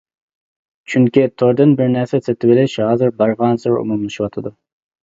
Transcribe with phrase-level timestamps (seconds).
[0.93, 4.57] چۈنكى توردىن بىر نەرسە سېتىۋېلىش ھازىر بارغانسېرى ئومۇملىشىۋاتىدۇ.